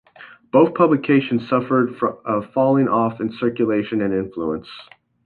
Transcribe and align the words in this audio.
Both 0.51 0.73
publications 0.73 1.47
suffered 1.47 1.93
a 2.25 2.41
falling-off 2.53 3.21
in 3.21 3.31
circulation 3.33 4.01
and 4.01 4.11
influence. 4.11 4.67